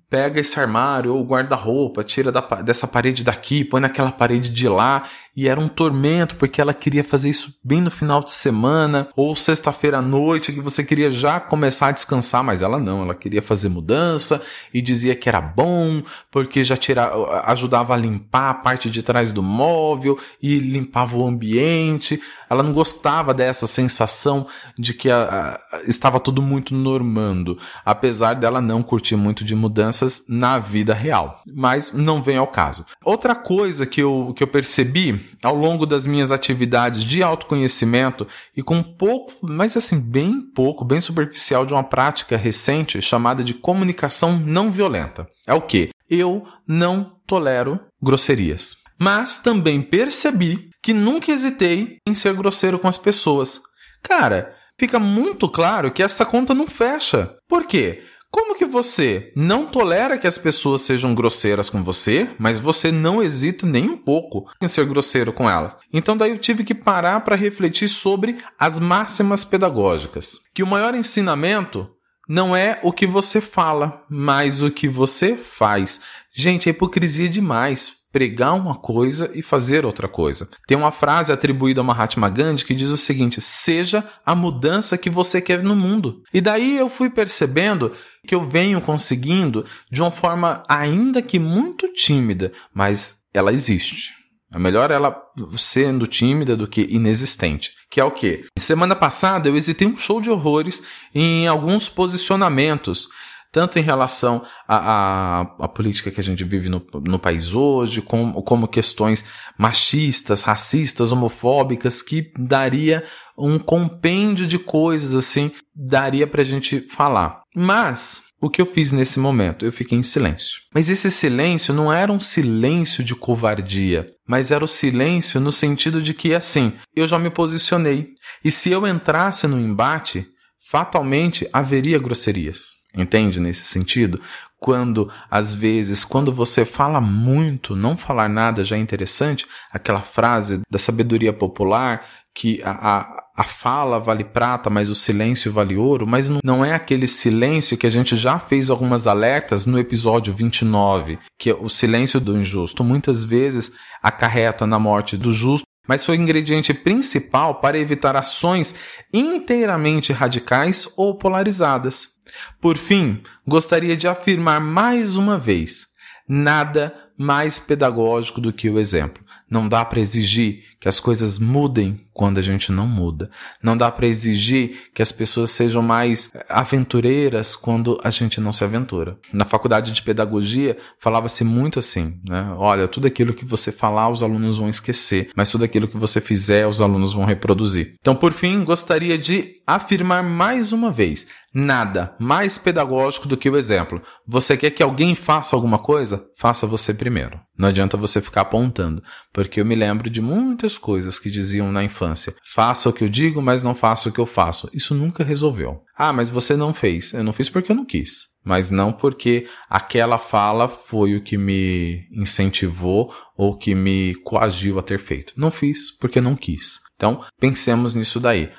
pega 0.09 0.41
esse 0.41 0.59
armário 0.59 1.15
ou 1.15 1.25
guarda-roupa, 1.25 2.05
tira 2.05 2.31
da, 2.31 2.41
dessa 2.63 2.87
parede 2.87 3.25
daqui, 3.25 3.65
põe 3.65 3.81
naquela 3.81 4.13
parede 4.13 4.51
de 4.51 4.69
lá, 4.69 5.05
e 5.37 5.49
era 5.49 5.59
um 5.59 5.67
tormento 5.67 6.37
porque 6.37 6.61
ela 6.61 6.73
queria 6.73 7.03
fazer 7.03 7.29
isso 7.29 7.59
bem 7.63 7.81
no 7.81 7.91
final 7.91 8.23
de 8.23 8.31
semana 8.31 9.09
ou 9.17 9.35
sexta-feira 9.35 9.99
à 9.99 10.03
noite 10.03 10.53
que 10.53 10.61
você 10.61 10.85
queria 10.85 11.11
já 11.11 11.41
começar 11.41 11.89
a 11.89 11.93
descansar, 11.93 12.45
mas 12.45 12.63
ela 12.63 12.79
não, 12.79 13.03
ela 13.03 13.15
queria 13.15 13.43
fazer 13.43 13.69
mudança 13.69 14.41
e 14.73 14.81
dizia 14.81 15.17
que 15.17 15.29
era 15.29 15.41
bom 15.41 16.03
porque 16.31 16.63
já 16.63 16.77
tira, 16.77 17.11
ajudava 17.47 17.95
a 17.95 17.97
limpar 17.97 18.51
a 18.51 18.55
parte 18.55 18.89
de 18.89 19.03
trás 19.03 19.33
do 19.33 19.43
móvel 19.43 20.19
e 20.41 20.59
limpava 20.59 21.17
o 21.17 21.27
ambiente. 21.27 22.21
Ela 22.49 22.63
não 22.63 22.73
gostava 22.73 23.35
dessa 23.35 23.67
sensação 23.67 24.47
de 24.79 24.95
que 24.95 25.11
a, 25.11 25.59
a, 25.73 25.81
estava 25.89 26.21
tudo 26.21 26.41
muito 26.41 26.75
normando, 26.75 27.59
apesar 27.85 28.35
dela 28.35 28.61
não 28.61 28.83
curtir 28.83 29.17
muito 29.17 29.45
de 29.45 29.57
mudanças 29.95 30.25
na 30.29 30.59
vida 30.59 30.93
real. 30.93 31.43
Mas 31.47 31.93
não 31.93 32.23
vem 32.23 32.37
ao 32.37 32.47
caso. 32.47 32.85
Outra 33.05 33.35
coisa 33.35 33.87
que 33.87 34.01
eu, 34.01 34.33
que 34.37 34.43
eu 34.43 34.49
percebi 34.49 35.21
ao 35.43 35.55
longo 35.55 35.87
das 35.87 36.07
minhas 36.07 36.33
atividades 36.33 37.05
de 37.05 37.23
autoconhecimento 37.23 38.27
e 38.57 38.63
com 38.63 38.77
um 38.77 38.83
pouco, 38.83 39.33
mas 39.41 39.77
assim, 39.77 40.01
bem 40.01 40.41
pouco, 40.55 40.85
bem 40.85 41.01
superficial 41.01 41.65
de 41.65 41.73
uma 41.73 41.85
prática 41.85 42.37
recente 42.37 43.01
chamada 43.01 43.45
de 43.45 43.55
comunicação 43.55 44.39
não 44.39 44.71
violenta. 44.71 45.27
É 45.47 45.55
o 45.55 45.61
que? 45.61 45.91
Eu 46.11 46.45
não 46.67 47.13
tolero 47.27 47.81
grosserias. 48.03 48.77
Mas 48.99 49.39
também 49.39 49.83
percebi 49.83 50.71
que 50.83 50.93
nunca 50.93 51.33
hesitei 51.33 51.99
em 52.07 52.15
ser 52.15 52.35
grosseiro 52.35 52.79
com 52.79 52.89
as 52.89 52.99
pessoas. 52.99 53.61
Cara, 54.03 54.55
fica 54.79 54.99
muito 54.99 55.49
claro 55.49 55.91
que 55.91 56.03
essa 56.03 56.25
conta 56.25 56.55
não 56.55 56.67
fecha. 56.67 57.35
Por 57.49 57.67
quê? 57.67 58.03
Como 58.35 58.57
que 58.57 58.67
você 58.67 59.31
não 59.37 59.65
tolera 59.65 60.19
que 60.19 60.27
as 60.27 60.37
pessoas 60.37 60.83
sejam 60.83 61.15
grosseiras 61.15 61.71
com 61.71 61.85
você, 61.85 62.29
mas 62.37 62.59
você 62.59 62.91
não 62.91 63.23
hesita 63.23 63.65
nem 63.65 63.89
um 63.89 63.97
pouco 63.97 64.51
em 64.61 64.67
ser 64.67 64.85
grosseiro 64.87 65.33
com 65.33 65.49
elas? 65.49 65.77
Então 65.93 66.17
daí 66.17 66.33
eu 66.33 66.39
tive 66.39 66.65
que 66.65 66.75
parar 66.75 67.21
para 67.21 67.37
refletir 67.37 67.89
sobre 67.89 68.39
as 68.59 68.81
máximas 68.81 69.45
pedagógicas. 69.45 70.41
Que 70.53 70.65
o 70.65 70.67
maior 70.67 70.97
ensinamento 70.97 71.89
não 72.29 72.57
é 72.57 72.81
o 72.83 72.93
que 72.93 73.07
você 73.07 73.41
fala, 73.41 74.03
mas 74.11 74.65
o 74.65 74.71
que 74.73 74.89
você 74.89 75.37
faz. 75.37 76.01
Gente, 76.33 76.69
é 76.69 76.71
hipocrisia 76.71 77.29
demais 77.29 78.04
pregar 78.15 78.55
uma 78.55 78.77
coisa 78.77 79.29
e 79.35 79.43
fazer 79.43 79.85
outra 79.85 80.07
coisa. 80.07 80.49
Tem 80.69 80.79
uma 80.79 80.93
frase 80.93 81.33
atribuída 81.33 81.81
a 81.81 81.85
Mahatma 81.85 82.31
Gandhi 82.31 82.65
que 82.65 82.73
diz 82.73 82.91
o 82.91 82.97
seguinte: 82.97 83.41
seja 83.41 84.09
a 84.25 84.37
mudança 84.37 84.97
que 84.97 85.11
você 85.11 85.41
quer 85.41 85.65
no 85.65 85.75
mundo. 85.75 86.23
E 86.33 86.41
daí 86.41 86.79
eu 86.79 86.89
fui 86.89 87.11
percebendo 87.11 87.91
que 88.25 88.33
eu 88.33 88.49
venho 88.49 88.81
conseguindo 88.81 89.67
de 89.91 90.01
uma 90.01 90.13
forma 90.13 90.63
ainda 90.69 91.21
que 91.21 91.41
muito 91.41 91.93
tímida, 91.93 92.53
mas 92.73 93.19
ela 93.35 93.53
existe. 93.53 94.15
É 94.55 94.59
melhor 94.61 94.93
ela 94.93 95.21
sendo 95.57 96.07
tímida 96.07 96.57
do 96.57 96.69
que 96.69 96.83
inexistente. 96.83 97.73
Que 97.91 98.01
é 98.01 98.05
o 98.05 98.13
quê? 98.13 98.45
Semana 98.57 98.95
passada 98.95 99.49
eu 99.49 99.57
hesitei 99.57 99.89
um 99.89 99.97
show 99.97 100.21
de 100.21 100.31
horrores 100.31 100.81
em 101.13 101.49
alguns 101.49 101.89
posicionamentos 101.89 103.09
tanto 103.55 103.79
em 103.79 103.83
relação 103.83 104.43
à, 104.67 105.47
política 105.73 106.11
que 106.11 106.21
a 106.21 106.25
gente 106.25 106.43
vive 106.43 106.69
no, 106.69 106.85
no 107.07 107.21
país 107.21 107.55
hoje, 107.55 108.03
como, 108.03 108.43
como 108.43 108.67
questões 108.67 109.25
machistas, 109.57 110.43
racistas, 110.43 111.13
homofóbicas, 111.13 112.03
que 112.03 112.33
daria 112.37 113.05
um 113.39 113.57
compêndio 113.57 114.45
de 114.45 114.59
coisas 114.59 115.15
assim, 115.15 115.53
daria 115.73 116.27
pra 116.27 116.43
gente 116.43 116.81
falar. 116.81 117.43
Mas 117.55 118.25
o 118.41 118.51
que 118.51 118.61
eu 118.61 118.67
fiz 118.67 118.91
nesse 118.91 119.21
momento? 119.21 119.65
Eu 119.65 119.71
fiquei 119.71 119.97
em 119.97 120.03
silêncio. 120.03 120.61
Mas 120.75 120.91
esse 120.91 121.09
silêncio 121.13 121.73
não 121.73 121.93
era 121.93 122.11
um 122.11 122.19
silêncio 122.19 123.05
de 123.05 123.15
covardia, 123.15 124.05
mas 124.27 124.51
era 124.51 124.65
o 124.65 124.69
silêncio 124.69 125.41
no 125.41 125.53
sentido 125.53 126.03
de 126.03 126.13
que, 126.13 126.35
assim, 126.35 126.73
eu 126.97 127.07
já 127.07 127.21
me 127.21 127.31
posicionei. 127.31 128.09
E 128.45 128.51
se 128.51 128.69
eu 128.73 128.85
entrasse 128.85 129.47
no 129.47 129.61
embate, 129.61 130.27
fatalmente 130.69 131.49
haveria 131.53 132.01
grosserias. 132.01 132.83
Entende 132.95 133.41
nesse 133.41 133.65
sentido? 133.65 134.21
Quando, 134.59 135.11
às 135.31 135.53
vezes, 135.53 136.05
quando 136.05 136.33
você 136.33 136.65
fala 136.65 137.01
muito, 137.01 137.77
não 137.77 137.97
falar 137.97 138.29
nada 138.29 138.65
já 138.65 138.77
é 138.77 138.79
interessante, 138.79 139.47
aquela 139.71 140.01
frase 140.01 140.63
da 140.71 140.79
sabedoria 140.79 141.33
popular 141.33 142.07
que 142.35 142.61
a, 142.65 142.71
a, 142.71 143.25
a 143.37 143.45
fala 143.45 144.01
vale 144.01 144.25
prata, 144.25 144.69
mas 144.69 144.91
o 144.91 144.95
silêncio 144.95 145.53
vale 145.53 145.77
ouro, 145.77 146.07
mas 146.07 146.29
não, 146.29 146.41
não 146.43 146.65
é 146.65 146.75
aquele 146.75 147.07
silêncio 147.07 147.77
que 147.77 147.87
a 147.87 147.91
gente 147.91 148.17
já 148.17 148.39
fez 148.39 148.71
algumas 148.71 149.07
alertas 149.07 149.67
no 149.67 149.79
episódio 149.79 150.33
29, 150.33 151.19
que 151.39 151.51
é 151.51 151.55
o 151.55 151.69
silêncio 151.69 152.19
do 152.19 152.37
injusto. 152.37 152.83
Muitas 152.83 153.23
vezes 153.23 153.71
acarreta 154.03 154.67
na 154.67 154.79
morte 154.79 155.17
do 155.17 155.33
justo 155.33 155.65
mas 155.87 156.05
foi 156.05 156.17
o 156.17 156.21
ingrediente 156.21 156.73
principal 156.73 157.57
para 157.57 157.79
evitar 157.79 158.17
ações 158.17 158.75
inteiramente 159.13 160.13
radicais 160.13 160.89
ou 160.97 161.17
polarizadas. 161.17 162.14
Por 162.61 162.77
fim, 162.77 163.23
gostaria 163.47 163.97
de 163.97 164.09
afirmar 164.09 164.61
mais 164.61 165.17
uma 165.17 165.39
vez: 165.39 165.89
nada 166.29 166.95
mais 167.17 167.59
pedagógico 167.59 168.41
do 168.41 168.53
que 168.53 168.69
o 168.69 168.79
exemplo. 168.79 169.25
Não 169.49 169.69
dá 169.69 169.85
para 169.85 170.01
exigir 170.01 170.65
que 170.85 170.89
as 170.91 171.01
coisas 171.01 171.39
mudem 171.39 171.99
quando 172.13 172.37
a 172.37 172.43
gente 172.43 172.71
não 172.71 172.87
muda. 172.87 173.31
Não 173.63 173.75
dá 173.75 173.91
para 173.91 174.07
exigir 174.07 174.91
que 174.93 175.01
as 175.01 175.11
pessoas 175.11 175.51
sejam 175.51 175.81
mais 175.81 176.31
aventureiras 176.47 177.57
quando 177.57 177.99
a 178.05 178.11
gente 178.11 178.39
não 178.39 178.53
se 178.53 178.65
aventura. 178.65 179.17
Na 179.33 179.47
faculdade 179.47 179.93
de 179.93 180.03
pedagogia 180.03 180.77
falava-se 181.01 181.43
muito 181.43 181.79
assim, 181.79 182.21
né? 182.29 182.55
Olha, 182.59 182.87
tudo 182.87 183.07
aquilo 183.07 183.33
que 183.33 183.47
você 183.47 183.73
falar 183.73 184.11
os 184.11 184.23
alunos 184.23 184.59
vão 184.59 184.69
esquecer, 184.69 185.31
mas 185.35 185.51
tudo 185.51 185.65
aquilo 185.65 185.89
que 185.89 185.97
você 185.97 186.21
fizer 186.21 186.67
os 186.67 186.83
alunos 186.83 187.15
vão 187.15 187.25
reproduzir. 187.25 187.95
Então, 187.99 188.15
por 188.15 188.35
fim, 188.35 188.63
gostaria 188.63 189.17
de 189.17 189.63
afirmar 189.67 190.23
mais 190.23 190.71
uma 190.71 190.93
vez: 190.93 191.27
nada 191.55 192.15
mais 192.19 192.59
pedagógico 192.59 193.29
do 193.29 193.37
que 193.37 193.49
o 193.49 193.57
exemplo. 193.57 194.03
Você 194.27 194.57
quer 194.57 194.71
que 194.71 194.83
alguém 194.83 195.15
faça 195.15 195.55
alguma 195.55 195.79
coisa? 195.79 196.27
Faça 196.37 196.67
você 196.67 196.93
primeiro. 196.93 197.41
Não 197.57 197.69
adianta 197.69 197.97
você 197.97 198.21
ficar 198.21 198.41
apontando, 198.43 199.03
porque 199.33 199.61
eu 199.61 199.65
me 199.65 199.77
lembro 199.77 200.11
de 200.11 200.21
muitas 200.21 200.74
coisas 200.79 201.19
que 201.19 201.31
diziam 201.31 201.71
na 201.73 201.85
infância: 201.85 202.35
faça 202.53 202.89
o 202.89 202.93
que 202.93 203.05
eu 203.05 203.09
digo, 203.09 203.41
mas 203.41 203.63
não 203.63 203.75
faça 203.75 204.09
o 204.09 204.13
que 204.13 204.21
eu 204.21 204.27
faço. 204.27 204.69
Isso 204.73 204.95
nunca 204.95 205.25
resolveu. 205.25 205.83
Ah, 205.97 206.13
mas 206.13 206.31
você 206.31 206.57
não 206.57 206.75
fez. 206.75 207.13
Eu 207.13 207.25
não 207.25 207.33
fiz 207.33 207.49
porque 207.49 207.73
eu 207.73 207.77
não 207.77 207.85
quis, 207.85 208.27
mas 208.45 208.71
não 208.71 208.93
porque 208.93 209.47
aquela 209.69 210.19
fala 210.19 210.69
foi 210.69 211.17
o 211.17 211.23
que 211.23 211.37
me 211.37 212.07
incentivou 212.13 213.13
ou 213.37 213.57
que 213.57 213.75
me 213.75 214.15
coagiu 214.25 214.79
a 214.79 214.83
ter 214.83 214.99
feito. 214.99 215.35
Não 215.37 215.51
fiz 215.51 215.91
porque 215.97 216.21
não 216.21 216.37
quis. 216.37 216.85
Então, 216.97 217.25
pensemos 217.41 217.95
nisso 217.95 218.21
daí, 218.21 218.51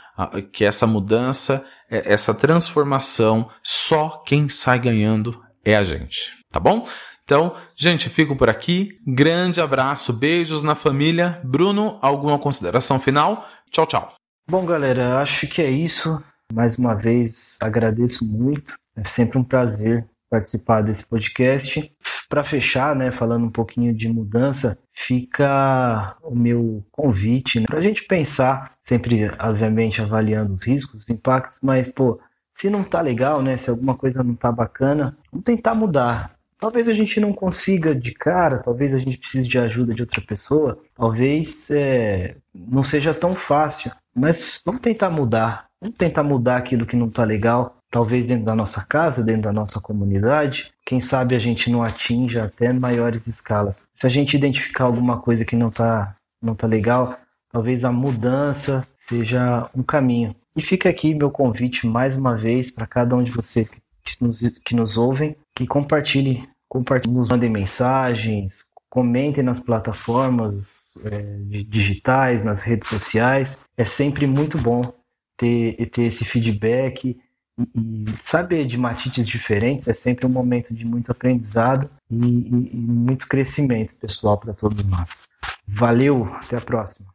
que 0.52 0.66
essa 0.66 0.86
mudança, 0.86 1.66
é, 1.90 2.14
essa 2.14 2.34
transformação, 2.34 3.50
só 3.64 4.22
quem 4.26 4.50
sai 4.50 4.80
ganhando 4.80 5.42
é 5.64 5.76
a 5.76 5.84
gente, 5.84 6.34
tá 6.52 6.60
bom? 6.60 6.88
Então, 7.26 7.56
gente, 7.76 8.08
fico 8.08 8.36
por 8.36 8.50
aqui. 8.50 9.00
Grande 9.06 9.60
abraço, 9.60 10.14
beijos 10.14 10.62
na 10.62 10.76
família. 10.76 11.42
Bruno, 11.44 11.98
alguma 12.00 12.38
consideração 12.38 13.00
final? 13.00 13.48
Tchau, 13.72 13.88
tchau. 13.88 14.14
Bom, 14.48 14.64
galera, 14.64 15.20
acho 15.20 15.48
que 15.48 15.60
é 15.60 15.70
isso. 15.70 16.24
Mais 16.54 16.78
uma 16.78 16.94
vez, 16.94 17.58
agradeço 17.60 18.24
muito. 18.24 18.76
É 18.96 19.08
sempre 19.08 19.40
um 19.40 19.44
prazer 19.44 20.08
participar 20.30 20.84
desse 20.84 21.04
podcast. 21.08 21.92
Para 22.30 22.44
fechar, 22.44 22.96
né, 22.96 23.12
falando 23.12 23.46
um 23.46 23.52
pouquinho 23.52 23.92
de 23.92 24.08
mudança, 24.08 24.78
fica 24.94 26.16
o 26.22 26.36
meu 26.36 26.86
convite 26.92 27.60
né, 27.60 27.66
para 27.66 27.80
a 27.80 27.82
gente 27.82 28.04
pensar, 28.04 28.74
sempre, 28.80 29.32
obviamente, 29.40 30.02
avaliando 30.02 30.54
os 30.54 30.64
riscos, 30.64 31.02
os 31.02 31.10
impactos, 31.10 31.60
mas, 31.64 31.88
pô, 31.88 32.20
se 32.54 32.70
não 32.70 32.84
tá 32.84 33.02
legal, 33.02 33.42
né, 33.42 33.58
se 33.58 33.70
alguma 33.70 33.96
coisa 33.96 34.24
não 34.24 34.36
tá 34.36 34.52
bacana, 34.52 35.18
vamos 35.32 35.44
tentar 35.44 35.74
mudar. 35.74 36.35
Talvez 36.60 36.88
a 36.88 36.94
gente 36.94 37.20
não 37.20 37.34
consiga 37.34 37.94
de 37.94 38.14
cara, 38.14 38.60
talvez 38.60 38.94
a 38.94 38.98
gente 38.98 39.18
precise 39.18 39.48
de 39.48 39.60
ajuda 39.60 39.94
de 39.94 40.02
outra 40.02 40.22
pessoa, 40.22 40.80
talvez 40.96 41.70
é, 41.72 42.36
não 42.54 42.84
seja 42.84 43.14
tão 43.14 43.36
fácil, 43.36 43.92
mas 44.16 44.62
vamos 44.66 44.82
tentar 44.82 45.10
mudar, 45.10 45.66
vamos 45.82 45.98
tentar 45.98 46.24
mudar 46.24 46.58
aquilo 46.58 46.86
que 46.86 46.96
não 46.96 47.08
está 47.08 47.26
legal, 47.26 47.78
talvez 47.92 48.26
dentro 48.26 48.46
da 48.46 48.56
nossa 48.56 48.86
casa, 48.86 49.24
dentro 49.24 49.44
da 49.44 49.54
nossa 49.54 49.80
comunidade. 49.82 50.72
Quem 50.86 51.00
sabe 51.00 51.36
a 51.36 51.40
gente 51.40 51.70
não 51.70 51.84
atinja 51.84 52.46
até 52.46 52.72
maiores 52.72 53.28
escalas. 53.28 53.88
Se 53.94 54.06
a 54.08 54.10
gente 54.10 54.36
identificar 54.36 54.86
alguma 54.86 55.20
coisa 55.20 55.46
que 55.46 55.56
não 55.56 55.70
está 55.70 56.16
não 56.42 56.56
tá 56.56 56.68
legal, 56.68 57.18
talvez 57.52 57.84
a 57.84 57.92
mudança 57.92 58.88
seja 58.96 59.70
um 59.76 59.82
caminho. 59.82 60.36
E 60.56 60.62
fica 60.62 60.90
aqui 60.90 61.14
meu 61.14 61.32
convite 61.32 61.88
mais 61.88 62.16
uma 62.16 62.36
vez 62.36 62.70
para 62.70 62.86
cada 62.86 63.16
um 63.16 63.24
de 63.24 63.32
vocês 63.32 63.70
que 63.70 64.24
nos, 64.24 64.40
que 64.64 64.76
nos 64.76 64.98
ouvem, 64.98 65.36
que 65.56 65.66
compartilhe, 65.66 66.48
compartilhe, 66.68 67.14
nos 67.14 67.30
mandem 67.30 67.50
mensagens, 67.50 68.66
comentem 68.90 69.44
nas 69.44 69.60
plataformas 69.60 70.94
é, 71.06 71.22
digitais, 71.68 72.44
nas 72.44 72.62
redes 72.62 72.90
sociais. 72.90 73.60
É 73.78 73.86
sempre 73.86 74.28
muito 74.28 74.58
bom 74.58 74.94
ter, 75.38 75.90
ter 75.90 76.04
esse 76.04 76.26
feedback 76.26 77.18
e, 77.58 77.64
e 77.76 78.18
saber 78.18 78.66
de 78.66 78.78
matites 78.78 79.28
diferentes 79.28 79.88
é 79.88 79.94
sempre 79.94 80.26
um 80.26 80.30
momento 80.30 80.74
de 80.74 80.86
muito 80.86 81.12
aprendizado 81.12 81.90
e, 82.10 82.16
e, 82.16 82.70
e 82.74 82.78
muito 82.78 83.28
crescimento 83.28 83.96
pessoal 83.96 84.38
para 84.38 84.54
todos 84.54 84.86
nós. 84.86 85.28
Valeu, 85.68 86.26
até 86.36 86.58
a 86.58 86.62
próxima. 86.62 87.15